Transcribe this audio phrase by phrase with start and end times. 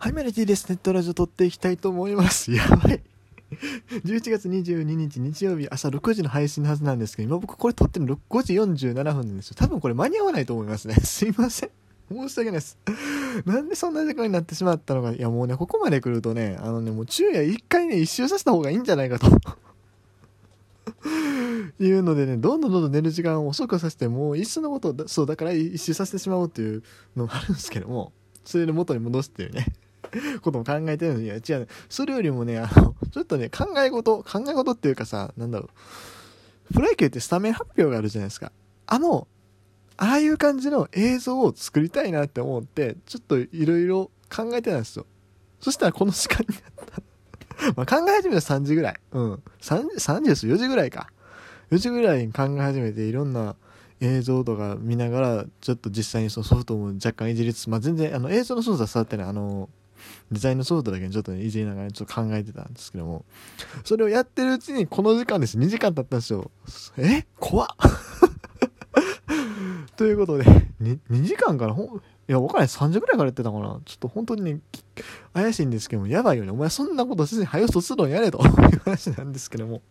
[0.00, 0.68] はい、メルティです。
[0.68, 2.52] ネットラジオ撮っていきたいと思います。
[2.54, 3.02] やばい。
[4.04, 9.56] 11月22日日曜日朝6時の配信のはずなんですけど、今僕これ撮ってるの5時47分なんですよ。
[9.58, 10.94] 多分これ間に合わないと思いますね。
[11.02, 11.70] すいません。
[12.12, 12.78] 申し訳ないです。
[13.44, 15.10] なんでそんな時間になってしまったのか。
[15.10, 19.26] いやもうね、ここまで来るとね、あのね、もう昼夜一回ね、一周させた方がいいんじゃないかと。
[21.80, 26.84] いうのでね、どんどんどんどん寝る時間を遅くさせて、もう一緒のこと、そう、だから一周させてしまおうっていう
[27.16, 28.12] のもあるんですけども、
[28.44, 29.66] それで元に戻すっていうね。
[30.42, 35.68] ことも考えてるのに、いや、違う、それよりもね、あの、ちょっとね、考え事、考え事っていうかさ、なんだろ
[36.70, 38.52] う、プロ野球ってスタメン発表があるじゃないですか。
[38.86, 39.28] あの、
[39.96, 45.06] ああいう感じの映像を作りたいなって思って、ちょっといろいろ考えてたんですよ。
[45.60, 47.02] そしたらこの時間になった。
[47.74, 49.00] ま考え始めたら3時ぐらい。
[49.12, 49.42] うん。
[49.60, 50.46] 3, 3時です。
[50.46, 51.10] 4時ぐらいか。
[51.70, 53.56] 4時ぐらいに考え始めて、いろんな
[54.00, 59.26] 映像とか見ながら、ちょっと実際にそのソフトも若干いじりつつ、まあ全然、あの映像の操作は触ってない。
[59.26, 59.68] あの、
[60.30, 63.24] デザインのソフトだけにちょっと、ね、いじりながらちょっと考えてたんですけども、
[63.84, 65.58] それをやってるうちにこの時間です。
[65.58, 66.50] 2時間経ったんですよ。
[66.96, 67.24] え？
[67.38, 67.68] 怖っ
[69.96, 71.90] ということで2、2時間からほん、い
[72.28, 72.68] や、わかんない。
[72.68, 73.80] 3時ぐらいからやってたかな？
[73.84, 74.60] ちょっと本当にね、
[75.32, 76.52] 怪しいんですけども、やばいよね。
[76.52, 79.82] お前そんなことせずに早卒論やれと いう話なんですけども。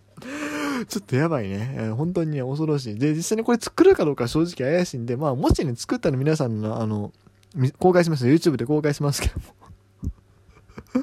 [0.88, 1.76] ちょっとやばいね。
[1.76, 2.96] えー、本当にね、恐ろしい。
[3.00, 7.12] で、実際にこれ作るかどうか正直怪しいんで、まあ、もしね、作ったら皆さんの、あの、
[7.80, 9.42] 公開します YouTube で公開しますけども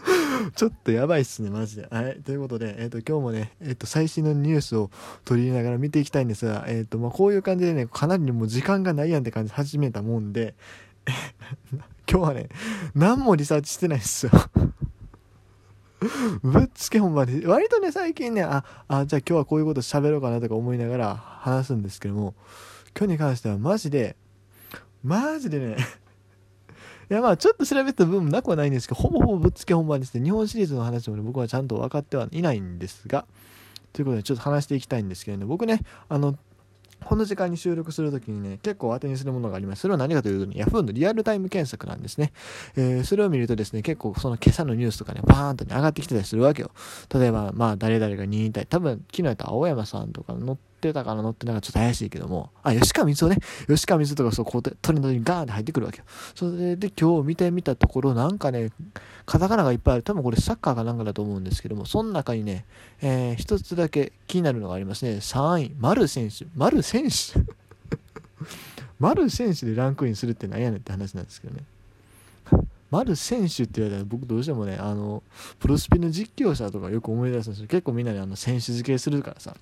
[0.54, 1.86] ちょっとやばいっすね、マジで。
[1.90, 2.20] はい。
[2.24, 4.90] ということで、えっ、ー、と、今日もね、えっ、ー、と、最新のニュースを
[5.24, 10.54] 取り入れながら見ていきたいんですが、えっ、ー、と、まあ、こういう感じでね、かなりもう時間がないやんって感じ始めたもんで、
[12.10, 12.48] 今日はね、
[12.94, 14.32] 何もリサーチしてないっすよ
[16.42, 22.34] ぶっつけ本番で、割とね、最近ね、あ、あ、じゃあ今日はこういうこと喋ろうかなとか思いながら話すんですけども、
[22.96, 24.16] 今日に関してはマジで、
[25.02, 25.76] マジでね
[27.10, 30.24] いやまあちょっと調べた部分もなくはないんですけど、ほぼほぼぶっつけ本番ですね。
[30.24, 33.26] 日本シリーズの話もね、僕はちゃんと分かってはいないんですが、
[33.92, 36.36] ということでちょっと話していきたいんですけれどね、僕ね、あの、
[37.04, 39.82] この時間に収録するときにね、結構当てにするものがあります。
[39.82, 42.32] それは何かというと、ね、Yahoo のリアルタイム検索なんですね。
[42.76, 46.70] えー、それを見るとですね、結構その今朝のニュースとかね、バーンとね、上がってきてたりするわけよ。
[47.14, 48.64] 例えば、まあ、誰々が2位た。
[48.64, 56.04] 多分、昨日やった青山さんとか乗ってってたかな乗ってなんかちょっと怪しいけども、あ、吉川水をね、吉川水とかそう、こうトレンドにガーンって入ってくるわけよ。
[56.34, 58.70] それで今日見てみたところ、なんかね、
[59.24, 60.02] カタカナがいっぱいある。
[60.02, 62.66] 多分これサッカーかなんかだと思うんですけども、その中にね、
[63.00, 65.12] えー、一つだけ気になるのがありますね。
[65.16, 66.46] 3位、丸選手。
[66.54, 67.40] 丸選手
[69.00, 71.64] 丸選手でランクインするって何やねんって話なんですけどね。
[72.90, 75.22] 丸選手って言われたら僕どうしてもね、あの、
[75.58, 77.66] プロスピの実況者とかよく思い出すんですよ。
[77.66, 79.56] 結構みんなであの選手付けするからさ。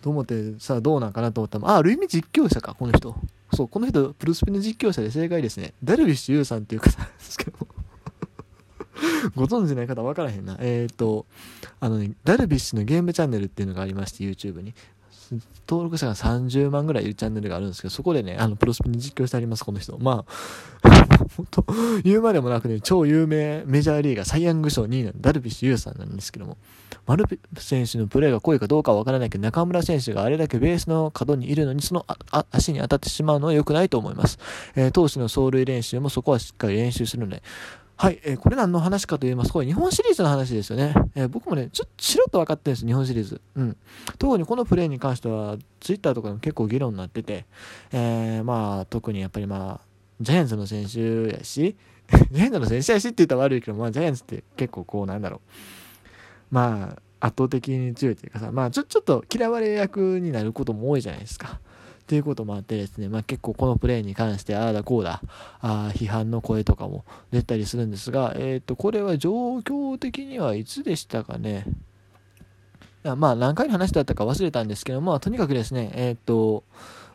[0.00, 3.14] と思ってさどうなんかなと思ったらああルイミ実況者かこの人。
[3.52, 5.74] そうこの人プルスピの実況者で正解ですね。
[5.82, 7.66] ダルビッシュ有さんっていう方なんですけど
[9.34, 10.56] ご存知ない方分からへんな。
[10.60, 11.26] えっ、ー、と
[11.80, 14.74] あのねダルビッシュのゲームチャンネルっていうのがありまして YouTube に。
[15.68, 19.96] 登録者が30万ぐらいいるチャンネルがあるんですけど、そこでね、あの、プロスピに実況してあります、この人。
[19.98, 20.24] ま
[20.82, 20.90] あ、
[21.36, 21.64] 本 当
[22.02, 26.56] 言うまでもなくね、超有名メジャーリーガー、サイ・ヤング賞2位のダルビッシュ有さんなんですけども、
[27.06, 27.24] マル
[27.58, 32.04] 選手のプレーが濃いかどうかはわからないけど、中村選手があれだけベースの角にいるのに、その
[32.50, 34.38] 足に当たってしまうのは良くないと思います。
[34.74, 37.42] えー、投手の走塁練習もそこはしっかり練習するので、
[38.00, 40.94] はい、えー、これ何の話かと言いますと、これ日本シリーズの話ですよね。
[41.14, 43.42] えー、僕もね、ちょっとしろっと分かってるんです、日本シリーズ。
[43.56, 43.76] うん。
[44.18, 47.44] 特にこのプレーに関しては、ツイッターとかでも結構議論になってて、
[47.92, 49.86] えー、まあ、特にやっぱりまあ、
[50.18, 51.76] ジャイアンツの選手やし、
[52.32, 56.54] ジャイアンツの選手やしって言ったら悪いけど、まあ、ジャイアンツって結構こう、なんだろう。
[56.54, 61.60] まあ、圧倒的に強いというかさ、まあ、ちょ、ちょっと嫌われ役になることも多いじゃないですか。
[62.10, 65.22] っていうこともあってですね、まあ、結構このプレーに関してああだこうだ
[65.60, 71.66] あ批判の声とかも出たりするんですが、えー、とこれは状況的にはいつでしたかね？
[73.04, 76.64] まあ何回の話だったか忘れたんですけども、とにかくですね、えっ、ー、と、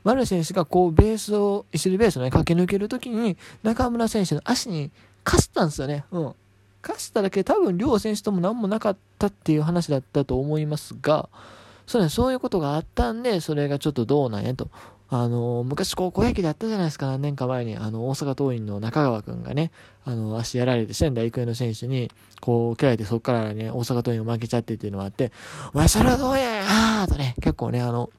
[0.06, 4.92] 丸選手がこうベースを、一緒にベースをね、駆け抜けるときに、中村選手の足に
[5.24, 6.06] かすったんですよね。
[6.12, 6.34] うん。
[6.82, 11.30] かすっただけ多分両選手とも何もなかったっていう話だったと思いますが、
[11.87, 14.70] それそういうことがあったんで、それがちょっとどうなんやと。
[15.08, 17.78] あの、昔高校野球でやったじゃないですか、何年か前に。
[17.78, 19.72] あの、大阪桐蔭の中川くんがね、
[20.03, 22.11] あの、足やられて仙台育英の選手に、
[22.41, 25.32] こう、蹴られてそこからね、大阪桐蔭を負けちゃってっていうのがあって、
[25.73, 28.09] お前それはどうやーとね、結構ね、あの、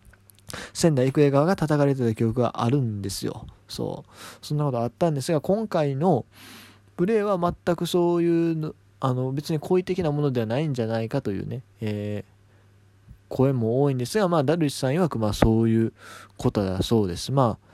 [0.72, 3.46] 仙台育英側が叩かれてた記憶があるんですよ。
[3.66, 4.46] そう。
[4.46, 6.24] そんなことあったんですが、今回の
[6.96, 12.35] プレーは全くそういうあの、別に好意的なものではないんじゃないかというね、えー
[13.28, 15.93] 声も多いんですが、まあ、ダルビッシュさん曰く、まあ、そういう
[16.37, 17.32] ことだそうです。
[17.32, 17.67] まあ、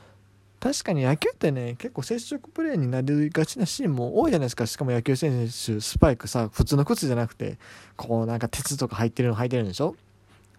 [0.60, 4.66] 確かに野球ってね結構接触プレーになりがちなシーンも多いじゃないですか。
[4.66, 7.58] しかも野球選手スパイクさ普通の靴じゃなくて
[7.96, 9.96] こうなんか鉄とか入ってるの履いてるんでしょ？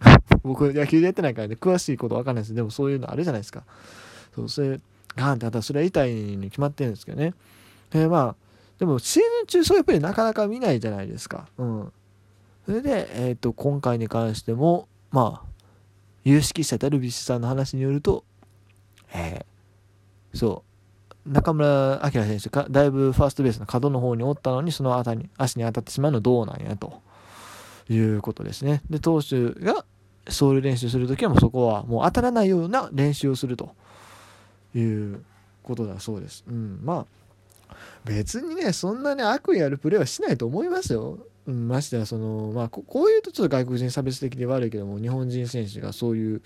[0.42, 2.54] 僕野球でやってないからね詳しいこと分かんないです。
[2.54, 3.62] でもそういうのあるじゃないですか。
[4.34, 4.78] そうそれ
[5.16, 7.34] ガーンってあったらそれは痛いに決まってるんですけどね。
[7.90, 8.36] でまあ
[8.78, 11.46] でもシーズン中そういうプレーなかなか見ないじゃないですか。
[11.56, 11.92] うん。
[12.66, 15.48] それで、え、ー、と今回に関してもまあ
[16.24, 18.24] 有識者ダルビッシュさんの話によると
[19.12, 19.54] えー
[20.34, 20.64] そ
[21.26, 27.00] う中村晃選手かだいぶファーストベースの角の方におったのにその辺り足に当たってしまうのどうなんやと
[27.88, 28.82] いうことですね。
[28.90, 29.86] で投手が
[30.26, 33.74] 走塁練習するときはもうそこはもう当たらないような練習をすると
[34.74, 35.22] いう
[35.62, 37.06] ことだそうです、うん、ま
[37.68, 37.74] あ
[38.04, 46.42] 別にねそんなに悪意あるプレーはしないと思いますよ、うん、ましてやそのまあこういうとちょっと外国人差別的で悪いけども日本人選手がそういう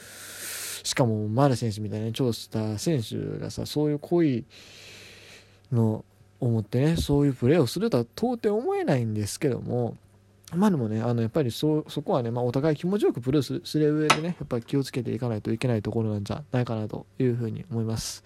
[0.82, 4.44] しかも丸選手みたいな超スター選手がさそういう恋
[5.72, 6.04] の
[6.40, 9.96] 思ってねそういうプレーをするとは到底思えないんですけども
[10.54, 18.24] まあでもねあのやっぱりそそこはね、まあ、お互い気持ちよくプレーする上でねやっぱり気をつけていかないといけないところなんじゃないかなというふうに思います。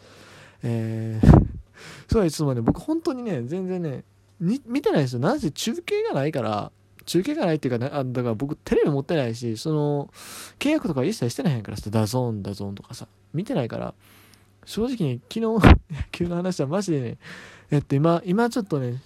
[0.62, 1.46] えー、
[2.08, 4.04] そうはいつもね僕本当にね全然ね
[4.42, 5.20] 見てないですよ。
[5.20, 6.72] なぜ中継がないから
[7.06, 10.12] 中継がないっていうか、ね、あだから僕テレビ持ってないし、その、
[10.58, 13.94] 契約とか一切してないんからさ、 DAZN、DAZN とかさ、見てないから、
[14.64, 15.60] 正直に昨日、野
[16.12, 17.18] 球の話はマジでね、
[17.70, 19.02] えっと今、今ちょっとね、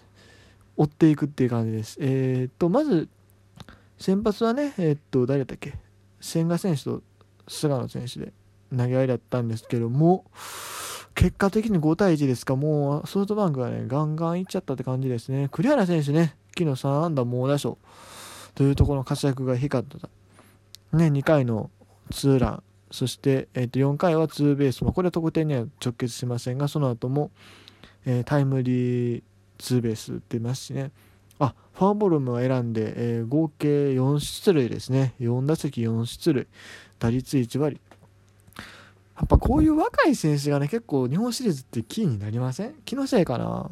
[0.77, 1.97] 追っていくっていう感じです。
[2.01, 3.09] えー、っと、まず、
[3.99, 5.75] 先発はね、え、っと、誰だっけ？
[6.21, 7.03] 千賀選手と
[7.49, 8.33] 菅野選手で
[8.77, 10.25] 投げ合いだったんですけども、
[11.17, 15.49] 結果的に5対1ですか、もうソフトバンクがね、ガンガンいっちゃったって感じですね。
[15.51, 17.79] 栗原選手ね、昨日3安打猛打賞
[18.55, 20.09] というところの活躍が光った。
[20.97, 21.71] ね、2回の
[22.13, 27.31] ツーラン、そして、えー、と4回はツーベース、まあ、これは得点には直結しませんが、その後も、
[28.05, 29.23] えー、タイムリー
[29.57, 30.93] ツーベース打ってますしね。
[31.39, 35.15] あ、フォアボールも選んで、えー、合計4出塁ですね。
[35.21, 36.47] 4打席4出塁。
[36.99, 37.81] 打率1割。
[39.17, 42.75] やっぱこういう若い選手がね、結構日本シリーズってキーになりません？
[42.85, 43.71] 気のせいかな？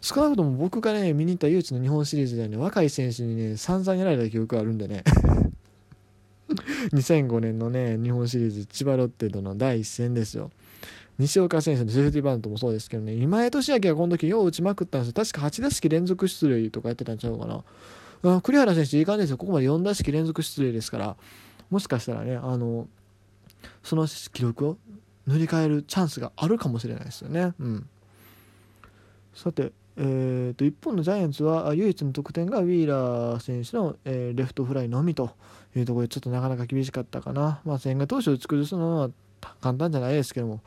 [0.00, 5.02] 少なくとも僕がね、見に行った唯一の日本シリーズではね、若い選手にね、散々やられた記憶があるんでね。
[6.94, 10.50] 2005年のね、日本シリーズ、千葉ロッテとの第一戦ですよ。
[11.18, 15.14] 西岡選手のセーフティーバントもそうですけどね、今江俊明がこの時よう打ちまくったんですよ。
[15.14, 18.40] 確か8打席連続出塁とかやってたんちゃうかな。
[18.42, 19.36] 栗原選手いい感じですよ。
[19.38, 21.16] ここまで4打席連続出塁ですから、
[21.70, 22.88] もしかしたらね、あの、
[23.82, 24.76] その記録を
[25.26, 27.54] 塗り替えるチャンスがあるかもしれないですよね。
[27.58, 27.88] うん、
[29.34, 35.30] さて、えーと、一方のジャイアンツは唯一の得点がウィーラー選手の、えー、レフトフライのみと
[35.76, 37.60] いうところでちょっとなかなか厳しかったかな。
[37.64, 39.10] まあ、千賀投手を崩すのは
[39.60, 40.60] 簡単じゃないですけども、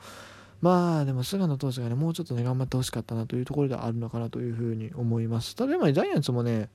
[0.60, 5.54] まあでも菅野投手がね、もうちょっとね、頑張ってほしかったなというところではあるのかなというふうに思います。
[5.54, 6.68] ただ、今ジャイアンツもね、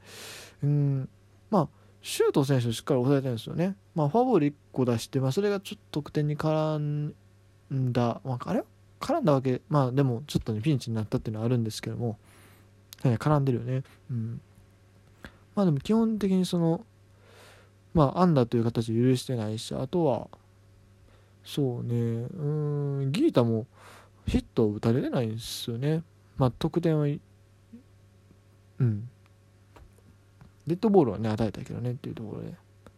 [0.64, 1.10] うん、
[1.50, 1.68] まあ、
[2.04, 3.76] 周東選手しっかり抑えてるんですよね。
[3.96, 7.16] まあ、フォアボール1個出して、まあ、それがちょっと得点に絡ん
[7.72, 8.64] だ、まあ、あれ？
[9.00, 12.18] 絡んだわけ、まあでもちょっとね、ピンチになったっていうのはあるんですけども、
[13.02, 13.84] 絡んでるよね。
[14.10, 14.42] うん。
[15.56, 16.86] まあでも基本的にその、
[17.94, 20.28] まあ、アンダーという形で許してないし、あとは、
[21.44, 23.68] そうね、うん、ギータも
[24.26, 26.04] ヒットを打たれれないんですよね。
[26.38, 29.10] まあ、得点は、うん。
[30.67, 32.53] デッドボールはね、与えたけどねっていうところで、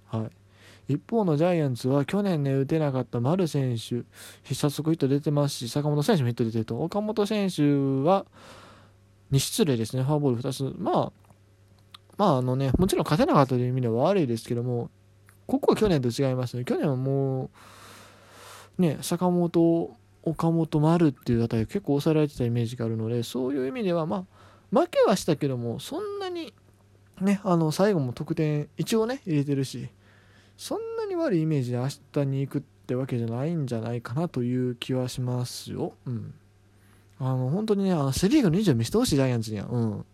[0.07, 0.93] はい。
[0.93, 4.03] 一方のジャイアンツは去年ね、打てなかった丸選手、
[4.53, 7.63] 早速ヒット出てますし、坂本選手もヒット出てると、岡本選手
[8.07, 8.25] は
[9.31, 10.75] 2出塁ですね、フォアボール2つ。
[10.77, 11.11] まあ、
[12.17, 14.89] まああのね、もちろん勝てなかったという意味では悪いですけども、
[15.47, 16.65] ここは去年と違いますね。
[16.65, 17.49] 去年はも
[18.77, 24.25] う、ね、坂本、岡本、丸っていうあたり結構抑えられてたイメージがあるので、そういう意味では、ま
[24.71, 26.53] あ、負けはしたけども、そんなに、
[27.21, 29.89] ね、あの、最後も得点、一応ね、入れてるし、
[30.57, 35.93] そんなに悪いイメージで明日に行くってわけじゃないんじゃないかなという気はしますよ。
[36.05, 36.33] うん。
[37.19, 39.67] あの、本当にね、あのセ・リーグの20見せてほしいジャイアンツには。
[39.69, 40.05] うん。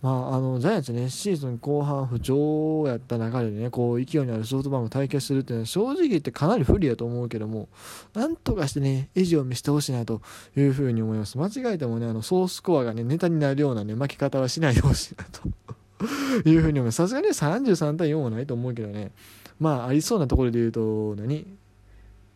[0.00, 7.68] まあ、あの、ジャイアンツね、シーズン後半不調やった中でね、こう、勢いのあるソフトバンク対決するっていうのは、正直言ってかなり不利やと思うけども、
[8.14, 10.22] なんとかしてね、維持を見せてほしいなと
[10.56, 11.36] いうふうに思います。
[11.36, 16.96] 間違えてもね、あの、ソースコアがね、ネタになるようなね、負け方はしないでほしいなというふうに思います。
[16.96, 19.10] さすがに33対4はないと思うけどね。
[19.58, 21.44] まあ、ありそうなところで言うと、何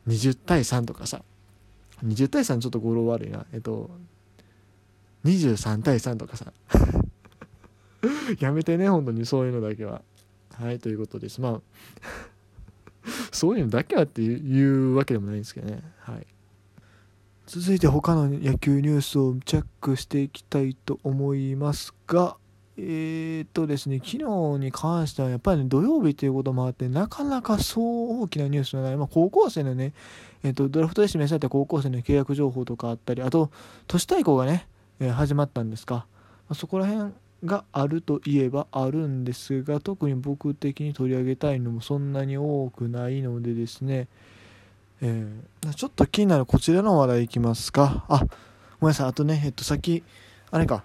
[0.08, 1.22] ?20 対3とかさ。
[2.04, 3.46] 20対3ちょっと語呂悪いな。
[3.52, 3.88] えっと、
[5.24, 6.52] 23対3とかさ。
[8.40, 10.02] やめてね、本当にそういうのだけは。
[10.54, 11.40] はい、ということです。
[11.40, 11.60] まあ、
[13.32, 15.82] そういうのだけはっていうわけでもないんですけどね。
[15.98, 16.26] はい。
[17.46, 22.36] 続いて他の野球ニュースをチェックしていきたいと思いますが、
[22.78, 24.18] えー、っとですね、昨日
[24.58, 29.92] に関してはやっぱり、ね、土曜日ということもあって、なかなかそう大きなニュースのない、まあ、高校生のね、
[30.42, 33.50] えー、っと、ドラフトで指名された高校生の契約情報とかあったり、あと、
[33.86, 34.66] 都市対抗がね、
[35.00, 36.04] えー、始まったんですか、ま
[36.50, 37.12] あ、そこら辺
[37.44, 44.08] があるといえばあるんですが、特に僕的に取り上げたいのもそんなに多くないのでですね、
[45.00, 48.04] えー、ちょっと気になるこちらの話題いきますか。
[48.08, 48.26] あ、
[48.80, 49.06] ごめんなさい。
[49.08, 50.04] あとね、えっと、先、
[50.50, 50.84] あれか、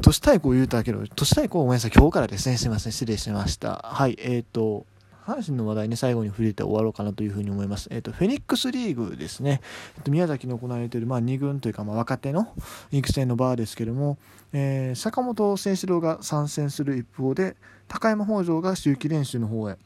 [0.00, 1.92] 都市対抗言うたけど、都市対抗ごめんなさい。
[1.94, 2.56] 今日からですね。
[2.56, 2.92] すいません。
[2.92, 3.82] 失礼しました。
[3.84, 4.86] はい、えっ、ー、と、
[5.26, 7.88] 阪神の話題ね、最後に触れて終わろうかなというふうに思います。
[7.92, 9.60] えっ、ー、と、フェニックスリーグですね。
[9.96, 12.52] えっ、と、宮崎に行われている、まあ、2軍というか、まあ、若手の
[12.90, 14.18] 育成のバーですけども、
[14.52, 19.76] えー、坂本誠志郎が参戦する一方で、高山北条が周期練習の方へ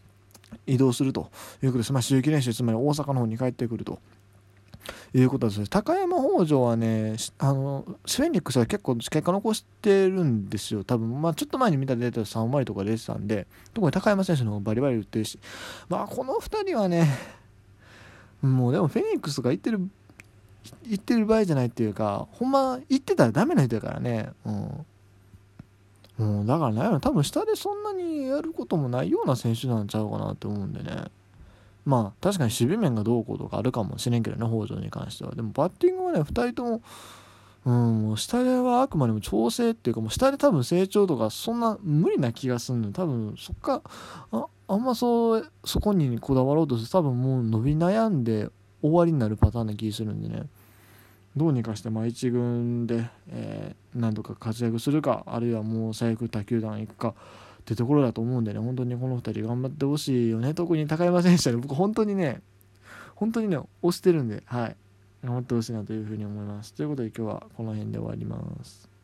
[0.67, 1.31] 移動すると
[1.63, 1.93] いうことです。
[1.93, 3.99] まあ、周期練習、つまり大阪の方に帰ってくると。
[5.15, 5.69] いうことです。
[5.69, 10.85] 高山北条はね、あの、スフェニックスは結構結果残してるんですよ。
[10.85, 15.39] 多分、まあちょっと前に見たデータで3割とか出てたんで、特に高山選手の方バリバリ打ってるし、
[15.89, 17.09] まあこの2人はね、
[18.43, 19.89] もうでもフェニックスが言ってる、
[20.87, 24.31] 言ってる場合じゃないっていうか、ほんま言ってたらダメな人やからね。
[24.45, 24.87] うん。
[26.19, 31.05] うん、だからね、多分下でそんなにやることもないような選手なんちゃうかなって思うんでね。
[31.87, 35.35] まあ確かに守備面がどうこうとかあるかもしれんけどね、北条に関しては。
[35.35, 36.83] でもバッティングはね、2人とも、
[37.65, 43.83] うん、もう下ではあくまでも調整っていうか、もう下で多分成長とかそんな無理な気がするの多分そっか、
[44.33, 48.49] ああんまそう、そこにこだわろうとすると多分もう伸び悩んで
[48.83, 50.43] 終わりになるパターンな気するんでね。
[51.37, 57.15] どうにかしてまあ1軍で、えー、何とか活躍するかあるいはもう最悪他球団行くか
[57.67, 60.55] ってところだと思うんでね本当にこの2人頑張ってほしいよね。
[60.55, 62.41] 特に高山選手は僕本当にね
[63.17, 64.77] 本当にね押してるんではい。
[65.25, 66.73] 頑張ってほしいなというふうに思います。
[66.75, 68.96] ということで今日はこの辺で終わります。